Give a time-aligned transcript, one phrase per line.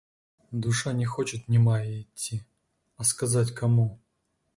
[0.63, 2.41] Душа не хочет немая идти,
[2.97, 3.99] а сказать кому?